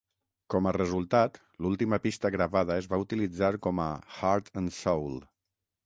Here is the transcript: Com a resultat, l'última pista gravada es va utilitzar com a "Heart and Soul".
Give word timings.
Com 0.53 0.69
a 0.69 0.71
resultat, 0.77 1.37
l'última 1.65 2.01
pista 2.07 2.33
gravada 2.37 2.79
es 2.85 2.89
va 2.95 3.01
utilitzar 3.05 3.53
com 3.67 3.87
a 3.87 3.87
"Heart 4.19 4.53
and 4.63 4.79
Soul". 4.85 5.19